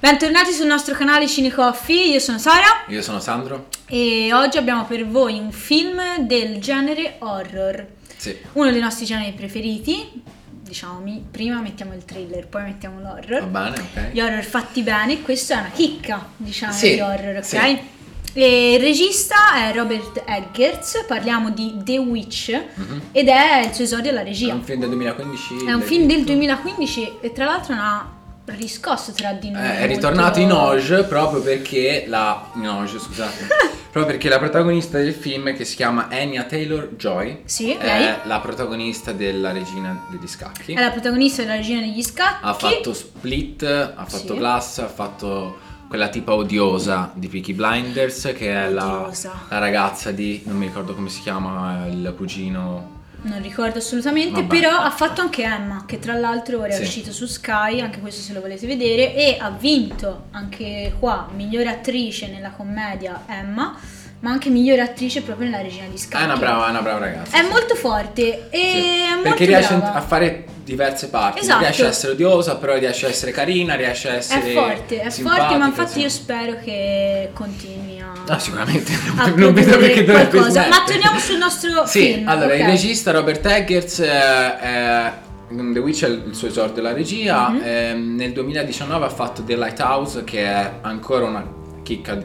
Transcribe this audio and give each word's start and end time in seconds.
Bentornati 0.00 0.52
sul 0.52 0.66
nostro 0.66 0.94
canale 0.94 1.26
Cinecoffee, 1.26 2.04
io 2.12 2.20
sono 2.20 2.38
Sara 2.38 2.84
Io 2.86 3.02
sono 3.02 3.18
Sandro. 3.18 3.66
e 3.86 4.32
oggi 4.32 4.56
abbiamo 4.56 4.84
per 4.84 5.04
voi 5.06 5.38
un 5.38 5.50
film 5.50 6.00
del 6.20 6.60
genere 6.60 7.16
horror, 7.18 7.84
Sì. 8.16 8.36
uno 8.52 8.70
dei 8.70 8.80
nostri 8.80 9.04
generi 9.06 9.32
preferiti. 9.32 10.22
Diciamo, 10.68 11.02
prima 11.30 11.60
mettiamo 11.60 11.94
il 11.94 12.04
thriller, 12.04 12.46
poi 12.46 12.62
mettiamo 12.64 13.00
Va 13.00 13.14
l'horror. 13.14 13.46
bene, 13.46 13.76
ok. 13.80 14.10
Gli 14.12 14.20
horror 14.20 14.44
fatti 14.44 14.82
bene, 14.82 15.20
questa 15.22 15.56
è 15.56 15.58
una 15.60 15.70
chicca, 15.70 16.28
diciamo, 16.36 16.72
Sì, 16.72 16.94
di 16.94 17.00
horror, 17.00 17.36
ok? 17.38 17.44
sì. 17.44 17.96
Il 18.34 18.78
regista 18.78 19.54
è 19.68 19.72
Robert 19.74 20.22
Eggers, 20.26 21.04
parliamo 21.08 21.50
di 21.50 21.74
The 21.82 21.96
Witch 21.98 22.50
Mhm. 22.74 23.00
ed 23.12 23.26
è 23.28 23.64
il 23.66 23.72
suo 23.74 23.82
esordio 23.84 24.10
alla 24.10 24.20
È 24.20 24.24
regia. 24.24 24.54
un 24.54 24.62
film 24.62 24.78
del 24.80 24.90
2015. 24.90 25.64
È 25.66 25.72
un 25.72 25.80
film 25.82 26.06
del 26.06 26.18
detto? 26.18 26.32
2015 26.32 27.12
e 27.20 27.32
tra 27.32 27.46
l'altro 27.46 27.74
ha 27.76 28.12
riscosso 28.54 29.12
tra 29.12 29.32
di 29.32 29.50
noi. 29.50 29.62
Eh, 29.62 29.66
è 29.66 29.78
molto- 29.80 29.94
ritornato 29.94 30.40
in 30.40 30.52
Oge 30.52 31.04
proprio 31.04 31.40
perché 31.42 32.04
la. 32.06 32.50
In 32.54 32.68
Oge, 32.68 32.98
scusate. 32.98 33.46
proprio 33.90 34.06
perché 34.06 34.28
la 34.28 34.38
protagonista 34.38 34.98
del 34.98 35.12
film, 35.14 35.54
che 35.56 35.64
si 35.64 35.76
chiama 35.76 36.08
Anya 36.10 36.44
Taylor 36.44 36.90
Joy, 36.96 37.42
Sì, 37.44 37.72
è 37.72 37.84
lei 37.84 38.14
la 38.24 38.40
protagonista 38.40 39.12
della 39.12 39.52
regina 39.52 40.04
degli 40.10 40.26
scacchi. 40.28 40.74
è 40.74 40.80
la 40.80 40.90
protagonista 40.90 41.42
della 41.42 41.56
regina 41.56 41.80
degli 41.80 42.02
scacchi. 42.02 42.44
Ha 42.44 42.54
fatto 42.54 42.92
Split, 42.94 43.62
ha 43.62 44.04
fatto 44.06 44.32
Sì. 44.34 44.36
Glass, 44.38 44.78
ha 44.78 44.88
fatto 44.88 45.58
quella 45.88 46.08
tipa 46.08 46.34
odiosa 46.34 47.10
di 47.14 47.28
Peaky 47.28 47.54
Blinders, 47.54 48.32
che 48.36 48.52
è 48.52 48.68
la, 48.68 49.10
la 49.48 49.58
ragazza 49.58 50.10
di. 50.12 50.42
non 50.44 50.58
mi 50.58 50.66
ricordo 50.66 50.94
come 50.94 51.08
si 51.08 51.20
chiama, 51.22 51.86
il 51.86 52.12
cugino. 52.16 52.96
Non 53.20 53.42
ricordo 53.42 53.78
assolutamente, 53.78 54.42
Vabbè. 54.42 54.46
però 54.46 54.76
ha 54.76 54.90
fatto 54.90 55.20
anche 55.20 55.42
Emma, 55.42 55.84
che 55.86 55.98
tra 55.98 56.14
l'altro 56.14 56.60
ora 56.60 56.68
è 56.68 56.72
Sì. 56.76 56.82
uscito 56.82 57.12
su 57.12 57.26
Sky, 57.26 57.80
anche 57.80 57.98
questo 58.00 58.22
se 58.22 58.32
lo 58.32 58.40
volete 58.40 58.66
vedere, 58.66 59.14
e 59.14 59.36
ha 59.40 59.50
vinto 59.50 60.26
anche 60.30 60.94
qua 60.98 61.28
migliore 61.34 61.68
attrice 61.68 62.28
nella 62.28 62.50
commedia 62.50 63.24
Emma, 63.26 63.76
ma 64.20 64.30
anche 64.30 64.50
migliore 64.50 64.80
attrice 64.82 65.22
proprio 65.22 65.48
nella 65.50 65.62
regina 65.62 65.86
di 65.90 65.98
scacchi. 65.98 66.22
È 66.22 66.26
una 66.26 66.36
brava, 66.36 66.66
è 66.68 66.70
una 66.70 66.82
brava 66.82 66.98
ragazza. 67.00 67.36
È 67.38 67.42
sì. 67.42 67.48
molto 67.50 67.74
forte 67.74 68.48
e 68.50 68.58
Sì, 68.58 68.78
è 69.10 69.14
molto 69.14 69.22
perché 69.28 69.44
riesce 69.46 69.74
brava. 69.74 69.94
a 69.94 70.00
fare 70.00 70.44
diverse 70.64 71.08
parti. 71.08 71.40
Esatto. 71.40 71.60
Riesce 71.64 71.84
a 71.84 71.88
essere 71.88 72.12
odiosa, 72.12 72.56
però 72.56 72.76
riesce 72.76 73.06
a 73.06 73.08
essere 73.08 73.32
carina, 73.32 73.74
riesce 73.74 74.08
a 74.10 74.12
È 74.12 74.16
essere. 74.16 74.52
forte, 74.52 75.00
è 75.00 75.10
forte, 75.10 75.56
ma 75.56 75.66
infatti 75.66 76.00
io 76.00 76.08
spero 76.08 76.56
che 76.62 77.30
continui. 77.32 77.97
Ah, 78.28 78.38
sicuramente. 78.38 78.92
a 79.16 79.26
non 79.34 79.52
vedo 79.54 79.78
perché 79.78 80.04
dovrebbe 80.04 80.28
qualcosa. 80.30 80.68
Ma 80.68 80.82
torniamo 80.86 81.18
sul 81.18 81.38
nostro 81.38 81.86
Sì, 81.86 82.12
film. 82.12 82.28
allora 82.28 82.54
ok? 82.54 82.60
il 82.60 82.66
regista 82.66 83.10
Robert 83.10 83.44
Eggers 83.46 84.00
eh, 84.00 85.26
in 85.50 85.72
The 85.72 85.78
Witch 85.78 86.04
è 86.04 86.08
il 86.08 86.34
suo 86.34 86.48
esordio 86.48 86.74
della 86.74 86.92
regia. 86.92 87.48
Mhm. 87.48 87.60
ehm, 87.64 88.14
nel 88.16 88.32
2019 88.32 89.04
ha 89.06 89.08
fatto 89.10 89.42
The 89.42 89.56
Lighthouse, 89.56 90.24
che 90.24 90.44
è 90.44 90.72
ancora 90.82 91.24
una 91.24 91.44
chicca, 91.82 92.18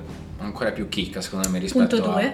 ancora 0.63 0.71
più 0.71 0.87
chicca 0.87 1.21
secondo 1.21 1.49
me 1.49 1.59
rispetto 1.59 2.03
a, 2.13 2.33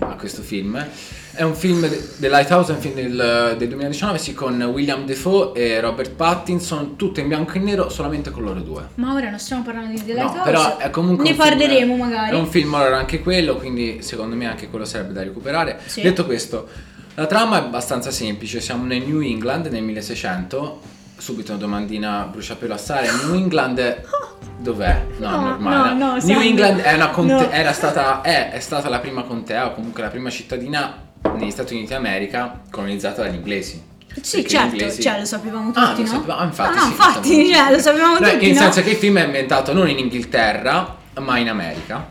a 0.00 0.14
questo 0.16 0.42
film. 0.42 0.84
È 1.32 1.42
un 1.42 1.54
film, 1.54 1.88
The 2.18 2.28
Lighthouse 2.28 2.72
è 2.72 2.74
un 2.74 2.80
film 2.80 2.94
del, 2.94 3.54
del 3.56 3.68
2019, 3.68 4.18
sì, 4.18 4.34
con 4.34 4.60
William 4.62 5.06
Defoe 5.06 5.52
e 5.54 5.80
Robert 5.80 6.10
Pattinson, 6.10 6.96
tutto 6.96 7.20
in 7.20 7.28
bianco 7.28 7.52
e 7.52 7.60
nero, 7.60 7.88
solamente 7.88 8.30
con 8.30 8.42
loro 8.42 8.60
due. 8.60 8.88
Ma 8.96 9.14
ora 9.14 9.30
non 9.30 9.38
stiamo 9.38 9.62
parlando 9.62 9.92
di 9.92 10.04
The 10.04 10.12
No, 10.12 10.24
Lighthouse. 10.24 10.42
però 10.44 10.76
è 10.76 10.90
comunque 10.90 11.24
Ne 11.24 11.30
un 11.30 11.36
film- 11.36 11.48
parleremo 11.48 11.96
magari. 11.96 12.30
È 12.30 12.38
un 12.38 12.46
film 12.46 12.74
horror 12.74 12.92
anche 12.92 13.20
quello, 13.20 13.56
quindi 13.56 14.02
secondo 14.02 14.36
me 14.36 14.46
anche 14.46 14.68
quello 14.68 14.84
sarebbe 14.84 15.12
da 15.12 15.22
recuperare. 15.22 15.78
Sì. 15.86 16.02
Detto 16.02 16.26
questo, 16.26 16.68
la 17.14 17.26
trama 17.26 17.56
è 17.58 17.60
abbastanza 17.64 18.10
semplice, 18.10 18.60
siamo 18.60 18.84
nel 18.84 19.02
New 19.02 19.20
England 19.20 19.66
nel 19.66 19.82
1600. 19.82 20.98
Subito 21.20 21.52
una 21.52 21.60
domandina 21.60 22.22
bruciapelo 22.30 22.72
a 22.72 22.78
Sara, 22.78 23.12
New 23.12 23.34
England 23.34 24.02
dov'è? 24.58 25.04
No, 25.18 25.28
No, 25.30 25.40
normale. 25.40 25.92
no, 25.92 26.06
no, 26.06 26.10
New 26.12 26.20
Sandro. 26.20 26.40
England 26.40 26.80
è, 26.80 26.94
una 26.94 27.08
conte- 27.10 27.32
No. 27.34 27.50
era 27.50 27.72
stata, 27.72 28.22
è, 28.22 28.50
è 28.52 28.60
stata 28.60 28.88
la 28.88 29.00
prima 29.00 29.22
contea 29.24 29.66
o 29.66 29.74
comunque 29.74 30.02
la 30.02 30.08
prima 30.08 30.30
cittadina 30.30 30.96
negli 31.36 31.50
Stati 31.50 31.74
Uniti 31.74 31.92
d'America 31.92 32.60
colonizzata 32.70 33.22
dagli 33.22 33.34
inglesi. 33.34 33.82
Sì, 34.22 34.46
certo, 34.48 34.74
inglesi- 34.76 35.02
cioè 35.02 35.18
lo 35.18 35.26
sapevamo 35.26 35.72
Ah, 35.74 35.88
tutti, 35.90 36.02
lo 36.04 36.08
no? 36.08 36.14
sapevamo- 36.14 36.40
ah, 36.40 36.44
infatti, 36.44 36.74
no, 36.74 36.80
no, 36.80 36.86
sì, 36.86 36.90
infatti, 36.92 37.28
sapevamo 37.28 37.52
cioè, 37.54 37.72
lo 37.74 37.78
sapevamo 37.80 38.18
Beh, 38.18 38.32
tutti, 38.32 38.52
no? 38.52 38.58
senso 38.60 38.82
che 38.82 38.90
il 38.90 38.96
film 38.96 39.18
è 39.18 39.22
ambientato 39.22 39.72
non 39.74 39.88
in 39.90 39.98
Inghilterra, 39.98 40.96
ma 41.20 41.36
in 41.38 41.48
America. 41.50 42.08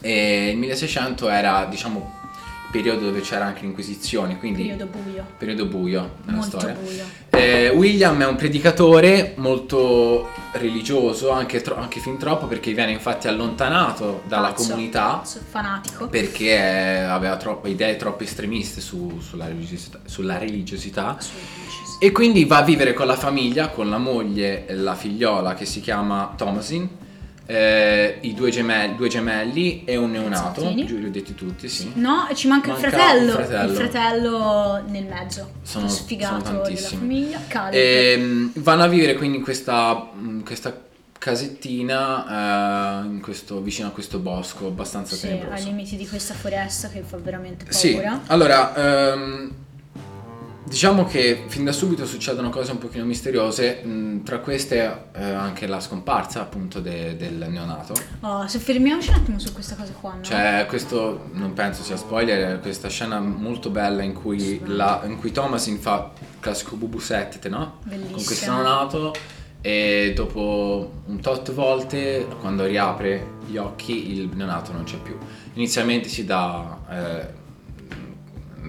E 0.00 0.48
il 0.52 0.56
1600 0.56 1.28
era, 1.28 1.66
diciamo, 1.68 2.20
periodo 2.72 3.04
dove 3.04 3.20
c'era 3.20 3.44
anche 3.44 3.60
l'Inquisizione, 3.60 4.38
quindi 4.38 4.62
Periodo 4.62 4.86
buio. 4.86 5.26
periodo 5.38 5.66
buio 5.66 6.10
nella 6.24 6.38
Molto 6.38 6.58
storia. 6.58 6.76
buio. 6.82 7.04
Eh, 7.30 7.68
William 7.70 8.20
è 8.22 8.26
un 8.26 8.34
predicatore 8.36 9.34
molto 9.36 10.28
religioso, 10.52 11.30
anche, 11.30 11.60
tro- 11.60 11.76
anche 11.76 12.00
fin 12.00 12.16
troppo, 12.18 12.46
perché 12.46 12.72
viene 12.72 12.92
infatti 12.92 13.28
allontanato 13.28 14.22
dalla 14.26 14.48
Pazzo, 14.48 14.70
comunità 14.70 15.22
fanatico. 15.50 16.08
perché 16.08 16.50
eh, 16.56 17.00
aveva 17.02 17.36
troppe 17.36 17.68
idee 17.68 17.96
troppo 17.96 18.24
estremiste 18.24 18.80
su- 18.80 19.20
sulla 19.20 19.46
religiosità. 19.46 20.00
Sulla 20.06 20.38
religiosità. 20.38 21.18
E 22.00 22.10
quindi 22.10 22.44
va 22.46 22.56
a 22.58 22.62
vivere 22.62 22.94
con 22.94 23.06
la 23.06 23.14
famiglia, 23.16 23.68
con 23.68 23.88
la 23.88 23.98
moglie 23.98 24.66
e 24.66 24.74
la 24.74 24.94
figliola 24.96 25.54
che 25.54 25.64
si 25.66 25.80
chiama 25.80 26.32
Thomasin, 26.36 26.88
eh, 27.46 28.18
i 28.22 28.34
due 28.34 28.50
gemelli, 28.50 28.94
due 28.96 29.08
gemelli 29.08 29.84
e 29.84 29.96
un 29.96 30.10
neonato, 30.12 30.62
giù 30.84 30.96
li 30.98 31.06
ho 31.06 31.10
detti 31.10 31.34
tutti, 31.34 31.68
sì. 31.68 31.90
No, 31.94 32.28
e 32.28 32.34
ci 32.34 32.46
manca, 32.48 32.72
Manca 32.72 32.86
il 32.86 32.92
fratello. 32.92 33.24
un 33.36 33.44
fratello. 33.44 33.70
Il 33.70 33.76
fratello 33.76 34.82
nel 34.88 35.04
mezzo. 35.04 35.50
Sono- 35.62 35.88
sfigato 35.88 36.44
sono 36.44 36.62
della 36.62 36.76
famiglia. 36.76 37.40
Caleb. 37.48 37.74
Ehm, 37.74 38.52
vanno 38.56 38.82
a 38.84 38.88
vivere 38.88 39.14
quindi 39.14 39.38
in 39.38 39.42
questa, 39.42 40.08
questa 40.44 40.80
casettina 41.18 43.02
eh, 43.02 43.06
in 43.06 43.20
questo- 43.20 43.60
vicino 43.60 43.88
a 43.88 43.90
questo 43.90 44.18
bosco 44.18 44.66
abbastanza 44.66 45.14
Sì, 45.16 45.26
ai 45.26 45.38
tenebroso. 45.38 45.64
limiti 45.66 45.96
di 45.96 46.08
questa 46.08 46.34
foresta 46.34 46.88
che 46.88 47.02
fa 47.02 47.16
veramente 47.18 47.64
Sì, 47.68 47.92
paura. 47.92 48.20
allora, 48.26 49.12
ehm, 49.12 49.50
diciamo 50.72 51.04
che 51.04 51.44
fin 51.48 51.64
da 51.64 51.72
subito 51.72 52.06
succedono 52.06 52.48
cose 52.48 52.72
un 52.72 52.78
pochino 52.78 53.04
misteriose, 53.04 53.82
mh, 53.84 54.22
tra 54.22 54.38
queste 54.38 55.08
eh, 55.12 55.22
anche 55.22 55.66
la 55.66 55.80
scomparsa 55.80 56.40
appunto 56.40 56.80
de- 56.80 57.14
del 57.14 57.46
neonato. 57.50 57.92
Oh, 58.20 58.46
soffermiamoci 58.48 59.10
un 59.10 59.16
attimo 59.16 59.38
su 59.38 59.52
questa 59.52 59.76
cosa 59.76 59.92
qua, 59.92 60.14
no? 60.14 60.20
C'è 60.22 60.64
questo, 60.66 61.28
non 61.32 61.52
penso 61.52 61.82
sia 61.82 61.98
spoiler, 61.98 62.58
questa 62.60 62.88
scena 62.88 63.20
molto 63.20 63.68
bella 63.68 64.02
in 64.02 64.14
cui, 64.14 64.62
la, 64.64 65.02
in 65.04 65.18
cui 65.18 65.30
Thomasin 65.30 65.78
fa 65.78 66.10
il 66.18 66.26
classico 66.40 66.76
bubu 66.76 66.98
sette, 66.98 67.50
no? 67.50 67.80
Bellissimo. 67.84 68.16
Con 68.16 68.24
questo 68.24 68.50
neonato 68.50 69.14
e 69.60 70.12
dopo 70.16 71.02
un 71.04 71.20
tot 71.20 71.52
volte, 71.52 72.26
quando 72.40 72.64
riapre 72.64 73.40
gli 73.46 73.58
occhi, 73.58 74.12
il 74.12 74.30
neonato 74.32 74.72
non 74.72 74.84
c'è 74.84 74.96
più. 74.96 75.18
Inizialmente 75.52 76.08
si 76.08 76.24
dà, 76.24 76.78
eh, 76.90 77.40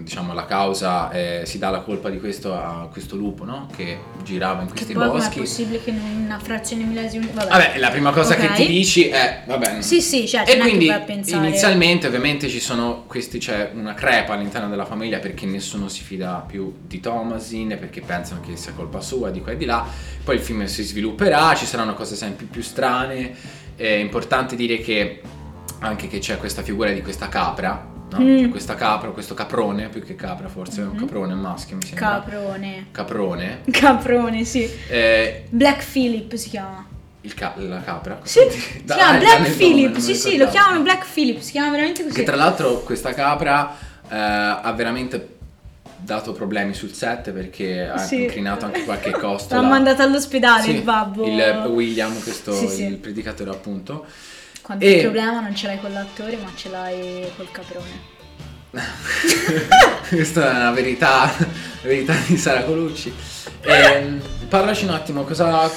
diciamo, 0.03 0.33
la 0.33 0.45
causa, 0.45 1.09
eh, 1.11 1.41
si 1.45 1.57
dà 1.57 1.69
la 1.69 1.79
colpa 1.79 2.09
di 2.09 2.19
questo 2.19 2.53
a 2.53 2.87
questo 2.91 3.15
lupo, 3.15 3.45
no? 3.45 3.67
Che 3.75 3.97
girava 4.23 4.61
in 4.61 4.67
Che 4.67 4.73
questi 4.73 4.93
poi 4.93 5.07
com'è 5.07 5.17
boschi. 5.19 5.39
possibile 5.39 5.81
che 5.83 5.89
in 5.91 6.23
una 6.25 6.39
frazione 6.39 6.83
millesimi... 6.83 7.29
Vabbè. 7.33 7.49
Vabbè, 7.49 7.77
la 7.77 7.89
prima 7.89 8.11
cosa 8.11 8.33
Ok. 8.35 8.39
che 8.41 8.53
ti 8.53 8.67
dici 8.67 9.07
è, 9.07 9.43
vabbè, 9.45 9.81
Sì, 9.81 10.01
sì, 10.01 10.27
certo, 10.27 10.51
e 10.51 10.53
è 10.53 10.57
che 10.57 10.61
quindi 10.61 10.91
inizialmente 11.27 12.07
ovviamente 12.07 12.49
ci 12.49 12.59
sono 12.59 13.05
questi, 13.07 13.37
c'è 13.39 13.71
una 13.73 13.93
crepa 13.93 14.33
all'interno 14.33 14.69
della 14.69 14.85
famiglia 14.85 15.19
perché 15.19 15.45
nessuno 15.45 15.87
si 15.87 16.03
fida 16.03 16.43
più 16.45 16.73
di 16.85 16.99
Thomasin, 16.99 17.69
perché 17.79 18.01
pensano 18.01 18.41
che 18.41 18.55
sia 18.57 18.73
colpa 18.73 19.01
sua, 19.01 19.29
di 19.29 19.41
qua 19.41 19.53
e 19.53 19.57
di 19.57 19.65
là. 19.65 19.85
Poi 20.23 20.35
il 20.35 20.41
film 20.41 20.65
si 20.65 20.83
svilupperà, 20.83 21.55
ci 21.55 21.65
saranno 21.65 21.93
cose 21.93 22.15
sempre 22.15 22.45
più 22.45 22.61
strane. 22.61 23.33
È 23.75 23.87
importante 23.87 24.55
dire 24.55 24.77
che 24.79 25.21
anche 25.87 26.07
che 26.07 26.19
c'è 26.19 26.37
questa 26.37 26.61
figura 26.61 26.91
di 26.91 27.01
questa 27.01 27.27
capra, 27.29 27.85
no? 28.11 28.19
Mm. 28.19 28.37
C'è 28.37 28.49
questa 28.49 28.75
capra, 28.75 29.09
questo 29.09 29.33
caprone, 29.33 29.89
più 29.89 30.03
che 30.03 30.15
capra 30.15 30.47
forse, 30.47 30.81
è 30.81 30.85
un 30.85 30.91
Mhm. 30.91 30.97
caprone, 30.99 31.33
un 31.33 31.39
maschio 31.39 31.75
mi 31.75 31.83
sembra. 31.85 32.07
Caprone. 32.21 32.87
Caprone. 32.91 33.61
Caprone, 33.71 34.45
sì. 34.45 34.69
Eh, 34.87 35.45
Black 35.49 35.83
Phillip 35.91 36.33
si 36.35 36.49
chiama. 36.49 36.87
il 37.25 37.33
ca- 37.35 37.53
la 37.55 37.81
capra. 37.81 38.19
Sì, 38.23 38.39
si 38.49 38.81
Da- 38.83 38.95
chiama 38.95 39.17
Black 39.17 39.49
Phillip, 39.55 39.91
non 39.93 40.01
sì 40.01 40.13
sì, 40.13 40.35
lo 40.35 40.47
chiamano 40.49 40.81
Black 40.81 41.05
Phillip, 41.09 41.39
si 41.39 41.51
chiama 41.51 41.71
veramente 41.71 42.03
così. 42.03 42.15
Che 42.15 42.23
tra 42.23 42.35
l'altro 42.35 42.81
questa 42.81 43.13
capra 43.13 43.73
eh, 44.09 44.15
ha 44.17 44.73
veramente 44.75 45.29
dato 45.95 46.33
problemi 46.33 46.73
sul 46.73 46.91
set 46.91 47.31
perché 47.31 47.87
ha 47.87 47.97
Sì. 47.97 48.23
incrinato 48.23 48.65
anche 48.65 48.83
qualche 48.83 49.11
costo. 49.17 49.55
L'ha 49.55 49.61
mandato 49.61 50.01
all'ospedale 50.01 50.63
Sì, 50.63 50.71
il 50.71 50.81
babbo. 50.81 51.25
Il 51.25 51.63
William, 51.69 52.11
questo 52.21 52.51
sì. 52.53 52.83
il 52.83 52.97
predicatore 52.97 53.51
appunto. 53.51 54.05
Quando 54.63 54.85
E- 54.85 54.91
il 54.93 55.01
problema 55.01 55.41
non 55.41 55.53
ce 55.53 55.67
l'hai 55.67 55.79
con 55.79 55.91
l'attore, 55.91 56.37
ma 56.37 56.49
ce 56.55 56.69
l'hai 56.69 57.29
col 57.35 57.51
caprone. 57.51 58.11
Questa 60.07 60.51
è 60.51 60.55
una 60.55 60.71
verità, 60.71 61.31
la 61.37 61.87
verità 61.87 62.15
di 62.25 62.37
Sara 62.37 62.63
Colucci. 62.63 63.13
Ehm, 63.61 64.21
parlaci 64.47 64.85
un 64.85 64.91
attimo, 64.91 65.23
cosa, 65.23 65.69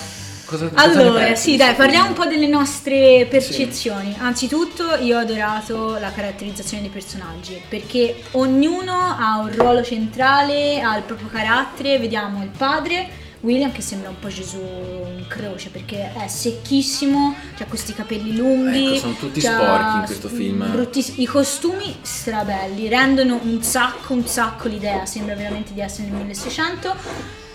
cosa 0.45 0.69
cosa 0.69 0.71
Allora, 0.81 1.25
pensi 1.25 1.51
sì, 1.51 1.57
dai, 1.57 1.75
parliamo 1.75 2.09
un 2.09 2.15
po' 2.15 2.27
delle 2.27 2.47
nostre 2.47 3.27
percezioni. 3.29 4.15
Anzitutto, 4.19 4.95
io 5.01 5.17
ho 5.17 5.21
adorato 5.21 5.99
la 5.99 6.13
caratterizzazione 6.13 6.83
dei 6.83 6.91
personaggi 6.91 7.61
perché 7.69 8.23
ognuno 8.33 8.93
ha 9.19 9.39
un 9.39 9.53
ruolo 9.53 9.83
centrale, 9.83 10.81
ha 10.81 10.97
il 10.97 11.03
proprio 11.03 11.29
carattere. 11.29 11.99
Vediamo 11.99 12.43
il 12.45 12.51
padre, 12.57 13.09
William 13.47 13.71
che 13.71 13.81
sembra 13.81 14.09
un 14.09 14.19
po' 14.19 14.27
Gesù 14.27 14.59
in 14.59 15.25
croce 15.29 15.71
perché 15.71 16.13
è 16.13 16.27
secchissimo, 16.27 17.33
ha 17.57 17.65
questi 17.67 17.95
capelli 17.95 18.35
lunghi. 18.35 18.89
Ecco, 18.89 18.99
sono 18.99 19.15
tutti 19.15 19.41
sporchi 19.41 19.97
in 19.99 20.03
questo 20.05 20.29
film. 20.29 20.69
bruttiss- 20.73 21.17
I 21.17 21.27
costumi 21.27 21.97
strabelli, 22.03 22.89
rendono 22.89 23.39
un 23.41 23.63
sacco, 23.63 24.15
un 24.15 24.27
sacco 24.27 24.67
l'idea, 24.67 25.07
sembra 25.07 25.37
veramente 25.37 25.73
di 25.73 25.81
essere 25.81 26.09
nel 26.09 26.17
1600. 26.17 27.46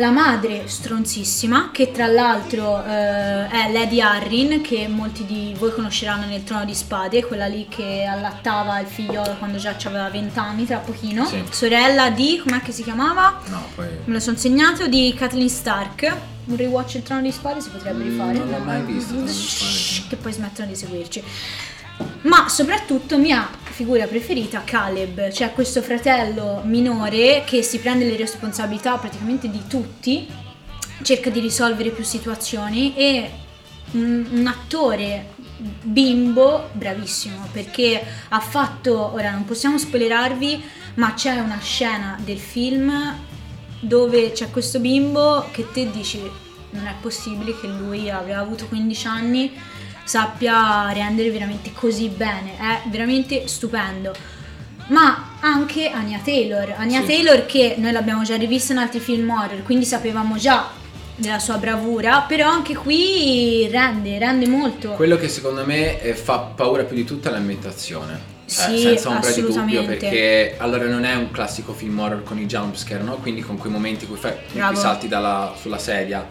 La 0.00 0.10
madre 0.10 0.62
stronzissima, 0.66 1.68
che 1.70 1.92
tra 1.92 2.06
l'altro 2.06 2.82
eh, 2.82 3.48
è 3.48 3.70
Lady 3.70 4.00
Arryn, 4.00 4.62
che 4.62 4.88
molti 4.88 5.26
di 5.26 5.54
voi 5.58 5.74
conosceranno 5.74 6.24
nel 6.24 6.42
Trono 6.42 6.64
di 6.64 6.74
Spade, 6.74 7.22
quella 7.26 7.44
lì 7.44 7.66
che 7.68 8.06
allattava 8.08 8.80
il 8.80 8.86
figliolo 8.86 9.36
quando 9.38 9.58
già 9.58 9.76
aveva 9.84 10.08
20 10.08 10.38
anni, 10.38 10.64
tra 10.64 10.78
pochino. 10.78 11.26
Sì. 11.26 11.44
Sorella 11.50 12.08
di, 12.08 12.42
com'è 12.42 12.62
che 12.62 12.72
si 12.72 12.82
chiamava? 12.82 13.42
No, 13.48 13.62
poi... 13.74 13.88
Me 14.06 14.14
lo 14.14 14.20
sono 14.20 14.38
segnato, 14.38 14.86
di 14.86 15.12
Kathleen 15.14 15.50
Stark. 15.50 16.16
Un 16.46 16.56
rewatch 16.56 16.94
il 16.94 17.02
Trono 17.02 17.20
di 17.20 17.30
Spade 17.30 17.60
si 17.60 17.68
potrebbe 17.68 18.02
Mm, 18.02 18.08
rifare. 18.08 18.38
non 18.38 18.48
l'ho 18.48 18.58
mai 18.60 18.80
visto, 18.82 19.26
Shhh. 19.26 20.08
Che 20.08 20.16
poi 20.16 20.32
smettono 20.32 20.66
di 20.68 20.76
seguirci. 20.76 21.22
Ma 22.22 22.48
soprattutto 22.48 23.16
mia 23.18 23.48
figura 23.62 24.06
preferita, 24.06 24.62
Caleb, 24.62 25.30
cioè 25.30 25.52
questo 25.52 25.80
fratello 25.80 26.60
minore 26.64 27.44
che 27.46 27.62
si 27.62 27.78
prende 27.78 28.04
le 28.04 28.16
responsabilità 28.16 28.96
praticamente 28.98 29.48
di 29.48 29.62
tutti, 29.66 30.28
cerca 31.02 31.30
di 31.30 31.40
risolvere 31.40 31.90
più 31.90 32.04
situazioni 32.04 32.94
e 32.94 33.30
un, 33.92 34.28
un 34.32 34.46
attore 34.46 35.38
bimbo 35.56 36.68
bravissimo 36.72 37.48
perché 37.52 38.02
ha 38.28 38.40
fatto, 38.40 39.12
ora 39.14 39.30
non 39.30 39.46
possiamo 39.46 39.78
spoilerarvi, 39.78 40.62
ma 40.94 41.14
c'è 41.14 41.38
una 41.38 41.58
scena 41.60 42.18
del 42.22 42.38
film 42.38 43.16
dove 43.80 44.32
c'è 44.32 44.50
questo 44.50 44.78
bimbo 44.78 45.48
che 45.52 45.66
te 45.72 45.90
dici 45.90 46.20
non 46.72 46.86
è 46.86 46.94
possibile 47.00 47.58
che 47.58 47.66
lui 47.66 48.10
abbia 48.10 48.38
avuto 48.38 48.66
15 48.66 49.06
anni 49.06 49.52
sappia 50.10 50.90
rendere 50.92 51.30
veramente 51.30 51.72
così 51.72 52.08
bene, 52.08 52.58
è 52.58 52.88
veramente 52.88 53.46
stupendo. 53.46 54.12
Ma 54.88 55.36
anche 55.38 55.88
Anya 55.88 56.18
Taylor, 56.24 56.74
Anya 56.76 57.02
Sì. 57.02 57.06
Taylor 57.06 57.46
che 57.46 57.76
noi 57.78 57.92
l'abbiamo 57.92 58.24
già 58.24 58.34
rivista 58.34 58.72
in 58.72 58.80
altri 58.80 58.98
film 58.98 59.30
horror, 59.30 59.62
quindi 59.62 59.84
sapevamo 59.84 60.36
già 60.36 60.68
della 61.14 61.38
sua 61.38 61.58
bravura, 61.58 62.22
però 62.26 62.48
anche 62.48 62.74
qui 62.74 63.68
rende, 63.70 64.18
rende 64.18 64.48
molto. 64.48 64.90
Quello 64.94 65.16
che 65.16 65.28
secondo 65.28 65.64
me 65.64 66.00
eh, 66.02 66.14
fa 66.14 66.38
paura 66.40 66.82
più 66.82 66.96
di 66.96 67.04
tutto 67.04 67.28
è 67.28 67.30
l'ambientazione. 67.30 68.38
Cioè, 68.46 68.68
Sì, 68.74 68.78
senza 68.80 69.10
ombra 69.10 69.30
di 69.30 69.42
dubbio, 69.42 69.84
perché 69.84 70.56
allora 70.58 70.86
non 70.86 71.04
è 71.04 71.14
un 71.14 71.30
classico 71.30 71.72
film 71.72 71.96
horror 72.00 72.24
con 72.24 72.36
i 72.40 72.46
jumpscare, 72.46 73.00
no? 73.04 73.14
Quindi 73.18 73.42
con 73.42 73.56
quei 73.58 73.70
momenti 73.70 74.06
in 74.06 74.10
cui, 74.10 74.18
fai, 74.18 74.32
in 74.32 74.38
cui 74.50 74.58
Bravo. 74.58 74.74
salti 74.80 75.06
dalla- 75.06 75.54
sulla 75.56 75.78
sedia. 75.78 76.26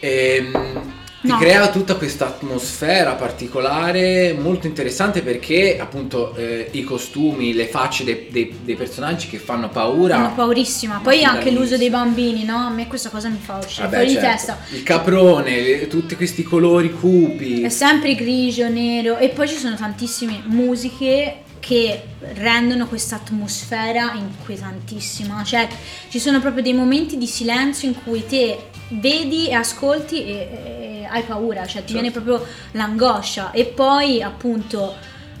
Ehm, 0.00 1.02
ti 1.24 1.30
No. 1.30 1.38
crea 1.38 1.70
tutta 1.70 1.94
questa 1.94 2.26
atmosfera 2.26 3.12
particolare 3.14 4.34
molto 4.38 4.66
interessante 4.66 5.22
perché 5.22 5.78
appunto 5.80 6.34
eh, 6.36 6.68
i 6.72 6.82
costumi, 6.84 7.54
le 7.54 7.66
facce 7.66 8.04
dei, 8.04 8.26
dei- 8.30 8.54
dei 8.62 8.74
personaggi 8.74 9.28
che 9.28 9.38
fanno 9.38 9.70
paura. 9.70 10.16
Sono 10.16 10.34
paurissima. 10.34 11.00
Poi 11.02 11.24
anche 11.24 11.50
l'uso 11.50 11.78
dei 11.78 11.88
bambini, 11.88 12.44
no? 12.44 12.56
A 12.58 12.68
me 12.68 12.86
questa 12.88 13.08
cosa 13.08 13.28
mi 13.30 13.38
fa 13.40 13.56
uscire 13.56 13.84
Vabbè, 13.88 13.96
fuori 14.04 14.10
certo. 14.12 14.26
di 14.26 14.32
testa. 14.34 14.58
Il 14.72 14.82
caprone, 14.82 15.60
le- 15.62 15.86
tutti 15.88 16.14
questi 16.14 16.42
colori 16.42 16.92
cupi. 16.92 17.62
È 17.62 17.70
sempre 17.70 18.14
grigio, 18.14 18.68
nero 18.68 19.16
e 19.16 19.30
poi 19.30 19.48
ci 19.48 19.56
sono 19.56 19.76
tantissime 19.76 20.42
musiche 20.44 21.36
che 21.58 22.02
rendono 22.34 22.86
questa 22.86 23.16
atmosfera 23.16 24.12
inquietantissima. 24.12 25.42
Cioè, 25.42 25.66
ci 26.10 26.18
sono 26.18 26.38
proprio 26.40 26.62
dei 26.62 26.74
momenti 26.74 27.16
di 27.16 27.26
silenzio 27.26 27.88
in 27.88 27.94
cui 28.02 28.26
te 28.26 28.58
vedi 28.90 29.48
e 29.48 29.54
ascolti 29.54 30.26
e, 30.26 30.30
e 30.32 30.93
hai 31.14 31.22
paura, 31.22 31.60
cioè 31.66 31.84
ti 31.84 31.92
Certo. 31.92 31.92
viene 31.92 32.10
proprio 32.10 32.44
l'angoscia. 32.72 33.50
E 33.52 33.64
poi, 33.66 34.22
appunto, 34.22 34.94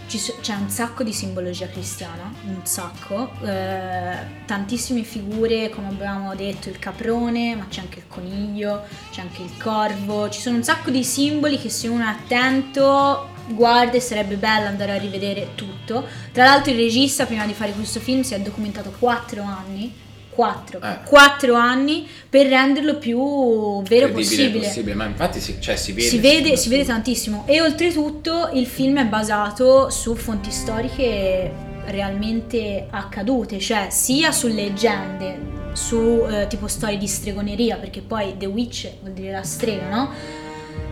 c'è 0.06 0.54
un 0.54 0.68
sacco 0.68 1.02
di 1.02 1.12
simbologia 1.12 1.66
cristiana, 1.66 2.32
un 2.46 2.60
sacco, 2.64 3.32
eh, 3.42 4.16
tantissime 4.46 5.02
figure, 5.02 5.70
come 5.70 5.88
abbiamo 5.88 6.34
detto, 6.34 6.68
il 6.68 6.78
caprone, 6.78 7.56
ma 7.56 7.66
c'è 7.68 7.80
anche 7.80 7.98
il 8.00 8.04
coniglio, 8.06 8.82
c'è 9.10 9.22
anche 9.22 9.42
il 9.42 9.56
corvo, 9.56 10.28
ci 10.28 10.40
sono 10.40 10.56
un 10.56 10.62
sacco 10.62 10.90
di 10.90 11.02
simboli 11.02 11.58
che 11.58 11.68
se 11.70 11.88
uno 11.88 12.04
è 12.04 12.08
attento 12.08 13.30
guarda 13.48 13.96
e 13.96 14.00
sarebbe 14.00 14.36
bello 14.36 14.68
andare 14.68 14.92
a 14.92 14.96
rivedere 14.96 15.48
tutto. 15.54 16.06
Tra 16.32 16.44
l'altro 16.44 16.70
il 16.72 16.78
regista 16.78 17.26
prima 17.26 17.44
di 17.46 17.52
fare 17.52 17.72
questo 17.72 18.00
film 18.00 18.22
si 18.22 18.34
è 18.34 18.40
documentato 18.40 18.94
4 18.98 19.42
anni. 19.42 20.02
4, 20.34 20.80
Eh. 20.82 20.98
4 21.04 21.54
anni 21.54 22.06
per 22.28 22.46
renderlo 22.46 22.96
più 22.98 23.82
vero 23.82 24.10
possibile. 24.10 24.66
possibile, 24.66 24.94
ma 24.94 25.04
infatti 25.06 25.40
si, 25.40 25.56
cioè, 25.60 25.76
si 25.76 25.92
vede. 25.92 26.08
Si 26.08 26.18
vede, 26.18 26.56
si 26.56 26.68
vede 26.68 26.84
tantissimo 26.84 27.44
e 27.46 27.60
oltretutto 27.60 28.50
il 28.52 28.66
film 28.66 28.98
è 28.98 29.04
basato 29.06 29.90
su 29.90 30.14
fonti 30.14 30.50
storiche 30.50 31.52
realmente 31.86 32.86
accadute, 32.90 33.58
cioè 33.58 33.88
sia 33.90 34.32
su 34.32 34.48
leggende, 34.48 35.52
su 35.74 36.24
eh, 36.28 36.46
tipo 36.48 36.66
storie 36.66 36.96
di 36.96 37.06
stregoneria, 37.06 37.76
perché 37.76 38.00
poi 38.00 38.34
The 38.38 38.46
Witch 38.46 38.88
vuol 39.00 39.12
dire 39.12 39.32
la 39.32 39.42
strega, 39.42 39.88
no? 39.88 40.10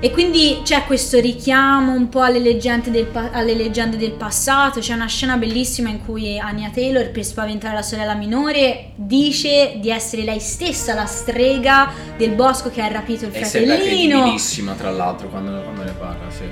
E 0.04 0.10
quindi 0.10 0.62
c'è 0.64 0.82
questo 0.84 1.20
richiamo 1.20 1.92
un 1.92 2.08
po' 2.08 2.22
alle 2.22 2.40
leggende, 2.40 2.90
del 2.90 3.06
alle 3.12 3.54
leggende 3.54 3.96
del 3.96 4.10
passato, 4.10 4.80
c'è 4.80 4.94
una 4.94 5.06
scena 5.06 5.36
bellissima 5.36 5.90
in 5.90 6.04
cui 6.04 6.40
Anya 6.40 6.70
Taylor 6.74 7.12
per 7.12 7.24
spaventare 7.24 7.72
la 7.72 7.82
sorella 7.82 8.14
minore 8.14 8.90
dice 8.96 9.74
di 9.76 9.90
essere 9.90 10.24
lei 10.24 10.40
stessa 10.40 10.92
la 10.94 11.06
strega 11.06 11.92
del 12.16 12.30
bosco 12.30 12.68
che 12.68 12.82
ha 12.82 12.88
rapito 12.88 13.26
il 13.26 13.30
E 13.32 13.44
fratellino. 13.44 13.76
credibilissima 13.76 14.72
tra 14.72 14.90
l'altro 14.90 15.28
quando, 15.28 15.62
quando 15.62 15.84
ne 15.84 15.94
parla, 15.96 16.30
sì. 16.30 16.46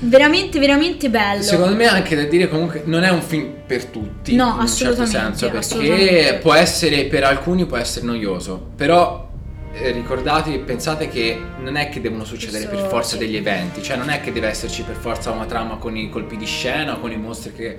Veramente, 0.00 0.58
veramente 0.58 1.08
bello. 1.08 1.40
Secondo 1.42 1.74
me 1.74 1.86
anche 1.86 2.14
da 2.14 2.24
dire 2.24 2.50
comunque 2.50 2.82
non 2.84 3.02
è 3.02 3.08
un 3.08 3.22
film 3.22 3.50
per 3.66 3.86
tutti. 3.86 4.34
No, 4.34 4.56
in 4.56 4.60
un 4.60 4.68
certo 4.68 5.00
assolutamente, 5.00 5.38
senso, 5.38 5.44
perché 5.46 5.58
assolutamente. 5.58 6.38
può 6.42 6.52
essere 6.52 7.04
per 7.06 7.24
alcuni 7.24 7.64
può 7.64 7.78
essere 7.78 8.04
noioso, 8.04 8.72
però 8.76 9.32
ricordatevi 9.76 10.56
e 10.56 10.58
pensate 10.60 11.08
che 11.08 11.40
non 11.60 11.76
è 11.76 11.88
che 11.88 12.00
devono 12.00 12.24
succedere 12.24 12.66
per 12.66 12.86
forza 12.88 13.16
degli 13.16 13.36
eventi, 13.36 13.82
cioè 13.82 13.96
non 13.96 14.08
è 14.08 14.20
che 14.20 14.32
deve 14.32 14.48
esserci 14.48 14.82
per 14.82 14.94
forza 14.96 15.30
una 15.30 15.46
trama 15.46 15.76
con 15.76 15.96
i 15.96 16.08
colpi 16.10 16.36
di 16.36 16.46
scena, 16.46 16.94
con 16.96 17.10
i 17.10 17.16
mostri 17.16 17.52
che 17.52 17.76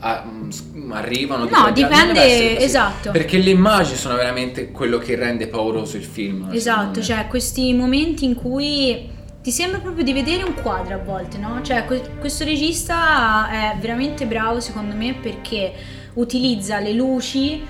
ah, 0.00 0.24
mm, 0.26 0.48
s- 0.50 0.62
arrivano. 0.90 1.48
No, 1.48 1.70
dipende- 1.72 2.58
esatto. 2.58 3.10
Perché 3.10 3.38
le 3.38 3.50
immagini 3.50 3.96
sono 3.96 4.16
veramente 4.16 4.70
quello 4.70 4.98
che 4.98 5.16
rende 5.16 5.46
pauroso 5.48 5.96
il 5.96 6.04
film. 6.04 6.48
Esatto, 6.52 7.02
cioè 7.02 7.26
questi 7.28 7.72
momenti 7.72 8.24
in 8.24 8.34
cui 8.34 9.08
ti 9.42 9.50
sembra 9.50 9.78
proprio 9.78 10.04
di 10.04 10.12
vedere 10.12 10.42
un 10.42 10.54
quadro 10.54 10.94
a 10.94 10.98
volte, 10.98 11.38
no? 11.38 11.60
Cioè 11.62 11.84
que- 11.86 12.02
questo 12.18 12.44
regista 12.44 13.48
è 13.50 13.76
veramente 13.80 14.26
bravo 14.26 14.60
secondo 14.60 14.94
me 14.94 15.14
perché 15.14 15.72
utilizza 16.14 16.78
le 16.80 16.92
luci, 16.92 17.64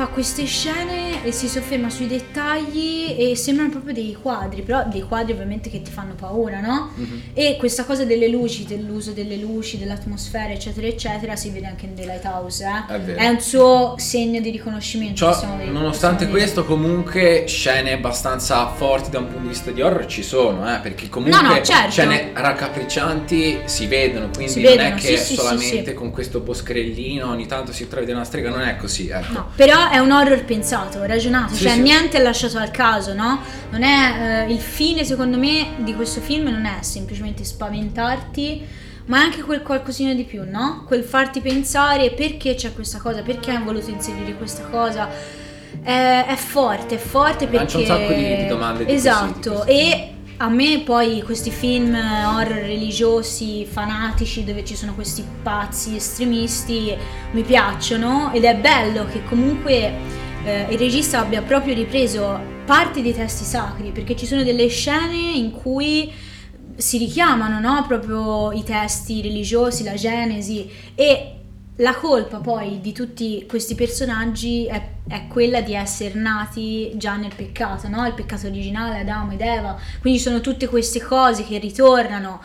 fa 0.00 0.06
queste 0.06 0.46
scene 0.46 1.22
e 1.22 1.30
si 1.30 1.46
sofferma 1.46 1.90
sui 1.90 2.06
dettagli 2.06 3.14
e 3.18 3.36
sembrano 3.36 3.68
proprio 3.68 3.92
dei 3.92 4.16
quadri, 4.18 4.62
però 4.62 4.84
dei 4.88 5.02
quadri 5.02 5.32
ovviamente 5.34 5.68
che 5.68 5.82
ti 5.82 5.90
fanno 5.90 6.14
paura, 6.14 6.58
no? 6.60 6.90
Mhm. 6.94 7.22
E 7.34 7.56
questa 7.58 7.84
cosa 7.84 8.04
delle 8.06 8.28
luci, 8.28 8.64
dell'uso 8.64 9.10
delle 9.12 9.36
luci, 9.36 9.76
dell'atmosfera, 9.76 10.54
eccetera, 10.54 10.86
eccetera, 10.86 11.36
si 11.36 11.50
vede 11.50 11.66
anche 11.66 11.84
in 11.84 11.94
The 11.94 12.06
Lighthouse, 12.06 12.64
eh? 12.64 12.94
È. 12.94 13.14
È 13.14 13.28
un 13.28 13.40
suo 13.40 13.94
segno 13.98 14.40
di 14.40 14.48
riconoscimento. 14.48 15.16
Ciò, 15.16 15.38
dire- 15.58 15.70
nonostante 15.70 16.28
questo, 16.28 16.64
comunque 16.64 17.44
scene 17.46 17.92
abbastanza 17.92 18.68
forti 18.68 19.10
da 19.10 19.18
un 19.18 19.26
punto 19.26 19.42
di 19.42 19.48
vista 19.48 19.70
di 19.70 19.82
horror 19.82 20.06
ci 20.06 20.22
sono, 20.22 20.74
eh, 20.74 20.78
perché 20.78 21.10
comunque 21.10 21.42
No, 21.42 21.46
no, 21.46 21.62
certo. 21.62 21.90
scene 21.90 22.30
raccapriccianti 22.32 23.60
si 23.66 23.86
vedono, 23.86 24.30
quindi 24.32 24.52
Si 24.52 24.62
non 24.62 24.76
vedono, 24.76 24.96
è 24.96 24.98
che 24.98 25.18
sì, 25.18 25.34
solamente 25.34 25.76
sì, 25.76 25.84
sì. 25.84 25.92
con 25.92 26.10
questo 26.10 26.40
boscherellino 26.40 27.28
ogni 27.28 27.46
tanto 27.46 27.72
si 27.72 27.82
intravede 27.82 28.12
una 28.12 28.24
strega, 28.24 28.48
non 28.48 28.62
è 28.62 28.76
così, 28.76 29.08
ecco. 29.10 29.32
No, 29.32 29.48
però 29.54 29.88
è 29.90 29.98
un 29.98 30.10
horror 30.10 30.44
pensato, 30.44 31.04
ragionato, 31.04 31.54
Sì, 31.54 31.62
cioè 31.64 31.72
sì. 31.72 31.80
niente 31.80 32.18
è 32.18 32.22
lasciato 32.22 32.58
al 32.58 32.70
caso, 32.70 33.12
no? 33.12 33.40
Non 33.70 33.82
è 33.82 34.44
eh, 34.46 34.52
il 34.52 34.60
fine, 34.60 35.04
secondo 35.04 35.36
me, 35.36 35.74
di 35.78 35.94
questo 35.94 36.20
film 36.20 36.48
non 36.48 36.64
è 36.64 36.82
semplicemente 36.82 37.44
spaventarti, 37.44 38.66
ma 39.06 39.18
è 39.18 39.24
anche 39.24 39.42
quel 39.42 39.62
qualcosina 39.62 40.14
di 40.14 40.24
più, 40.24 40.42
no? 40.48 40.84
Quel 40.86 41.02
farti 41.02 41.40
pensare 41.40 42.10
perché 42.12 42.54
c'è 42.54 42.72
questa 42.72 42.98
cosa, 42.98 43.22
perché 43.22 43.50
hanno 43.50 43.64
voluto 43.64 43.90
inserire 43.90 44.34
questa 44.36 44.62
cosa. 44.64 45.08
È, 45.82 46.24
è 46.28 46.34
forte, 46.36 46.96
è 46.96 46.98
forte 46.98 47.46
perché 47.46 47.56
Lancia 47.56 47.78
un 47.78 47.86
sacco 47.86 48.12
di- 48.12 48.36
di 48.36 48.46
domande 48.46 48.84
di 48.84 48.92
Esatto, 48.92 49.24
quesiti, 49.30 49.48
questo. 49.48 49.64
e 49.66 50.12
a 50.42 50.48
me 50.48 50.80
poi 50.80 51.20
questi 51.22 51.50
film 51.50 51.94
horror 51.94 52.62
religiosi, 52.62 53.66
fanatici, 53.66 54.42
dove 54.42 54.64
ci 54.64 54.74
sono 54.74 54.94
questi 54.94 55.22
pazzi 55.42 55.96
estremisti, 55.96 56.96
mi 57.32 57.42
piacciono 57.42 58.32
ed 58.32 58.44
è 58.44 58.56
bello 58.56 59.04
che 59.04 59.22
comunque 59.24 59.92
eh, 60.44 60.66
il 60.70 60.78
regista 60.78 61.20
abbia 61.20 61.42
proprio 61.42 61.74
ripreso 61.74 62.40
parte 62.64 63.02
dei 63.02 63.14
testi 63.14 63.44
sacri, 63.44 63.90
perché 63.90 64.16
ci 64.16 64.24
sono 64.24 64.42
delle 64.42 64.68
scene 64.68 65.14
in 65.14 65.50
cui 65.50 66.10
si 66.74 66.96
richiamano 66.96 67.60
no? 67.60 67.84
proprio 67.86 68.50
i 68.52 68.62
testi 68.62 69.20
religiosi, 69.20 69.84
la 69.84 69.94
Genesi 69.94 70.70
e 70.94 71.39
la 71.80 71.94
colpa 71.94 72.38
poi 72.38 72.80
di 72.80 72.92
tutti 72.92 73.46
questi 73.48 73.74
personaggi 73.74 74.66
è, 74.66 74.82
è 75.08 75.26
quella 75.28 75.60
di 75.62 75.74
essere 75.74 76.12
nati 76.14 76.92
già 76.96 77.16
nel 77.16 77.32
peccato, 77.34 77.88
no? 77.88 78.06
Il 78.06 78.12
peccato 78.12 78.46
originale, 78.46 79.00
Adamo 79.00 79.32
ed 79.32 79.40
Eva. 79.40 79.78
Quindi 80.00 80.18
sono 80.18 80.40
tutte 80.40 80.68
queste 80.68 81.00
cose 81.00 81.44
che 81.44 81.58
ritornano. 81.58 82.42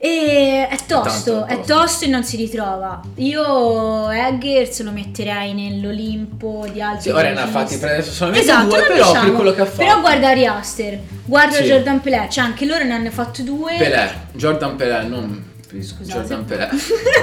E 0.00 0.68
è 0.68 0.76
tosto, 0.86 1.46
è 1.46 1.60
tosto. 1.62 2.04
e 2.04 2.08
non 2.08 2.22
si 2.22 2.36
ritrova. 2.36 3.00
Io 3.16 4.08
Eggers 4.10 4.82
lo 4.82 4.92
metterei 4.92 5.52
nell'Olimpo 5.54 6.64
di 6.72 6.80
altri 6.80 7.10
Sì, 7.10 7.16
ora 7.16 7.32
ne 7.32 7.40
ha 7.40 7.46
fatti 7.48 7.76
prendere 7.76 8.04
solamente 8.04 8.46
Esatto, 8.48 8.68
due, 8.68 8.82
però 8.82 8.94
diciamo. 9.08 9.26
per 9.26 9.32
quello 9.34 9.52
che 9.52 9.60
ha 9.62 9.64
fatto. 9.64 9.78
Però 9.78 10.00
guarda 10.00 10.28
Ari 10.28 10.46
Aster, 10.46 11.00
guarda 11.24 11.56
Sì. 11.56 11.64
Jordan 11.64 12.00
Pelé, 12.00 12.28
cioè 12.30 12.44
anche 12.44 12.64
loro 12.64 12.84
ne 12.84 12.92
hanno 12.92 13.10
fatto 13.10 13.42
due. 13.42 13.74
Pelé, 13.76 14.10
Jordan 14.34 14.76
Pelé, 14.76 15.02
non 15.08 15.44
Scusate. 15.68 16.04
Jordan 16.04 16.44
Pelé. 16.44 16.68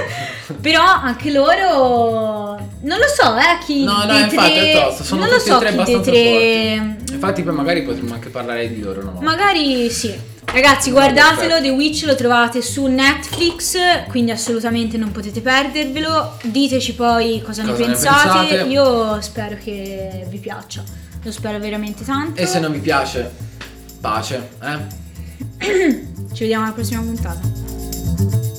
Però 0.60 0.82
anche 0.82 1.32
loro 1.32 2.58
non 2.80 2.98
lo 2.98 3.06
so, 3.08 3.36
eh, 3.36 3.64
chi 3.64 3.82
No, 3.84 4.04
no, 4.04 4.16
infatti 4.18 4.52
tre, 4.52 4.72
è 4.72 4.82
tosto, 4.84 5.02
sono 5.02 5.22
non 5.22 5.30
lo 5.30 5.38
so 5.40 5.58
tre 5.58 5.70
chi 5.70 5.84
dei 5.84 6.00
tre 6.00 6.96
forti. 6.96 7.12
Infatti 7.14 7.42
poi 7.42 7.54
magari 7.54 7.82
potremmo 7.82 8.14
anche 8.14 8.28
parlare 8.28 8.72
di 8.72 8.80
loro, 8.80 9.02
no? 9.02 9.18
Magari 9.20 9.90
sì. 9.90 10.34
Ragazzi, 10.44 10.92
guardatelo. 10.92 11.60
The 11.60 11.70
Witch 11.70 12.04
lo 12.04 12.14
trovate 12.14 12.62
su 12.62 12.86
Netflix, 12.86 13.76
quindi 14.08 14.30
assolutamente 14.30 14.96
non 14.96 15.10
potete 15.10 15.40
perdervelo. 15.40 16.38
Diteci 16.42 16.94
poi 16.94 17.42
cosa, 17.44 17.62
ne, 17.62 17.72
Cosa 17.72 17.82
ne 17.82 17.86
pensate. 17.86 18.46
pensate? 18.48 18.68
Io 18.70 19.20
spero 19.20 19.56
che 19.62 20.24
vi 20.28 20.38
piaccia. 20.38 20.84
Lo 21.22 21.32
spero 21.32 21.58
veramente 21.58 22.04
tanto. 22.04 22.40
E 22.40 22.46
se 22.46 22.60
non 22.60 22.70
vi 22.70 22.78
piace, 22.78 23.28
pace, 24.00 24.50
eh? 24.62 25.04
Ci 26.32 26.42
vediamo 26.42 26.64
alla 26.64 26.72
prossima 26.72 27.00
puntata. 27.00 27.65
thank 28.06 28.44
you 28.44 28.55